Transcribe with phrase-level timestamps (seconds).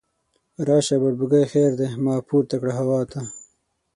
[0.67, 3.21] راشه بړبوکۍ خیر دی، ما پورته کړه هوا ته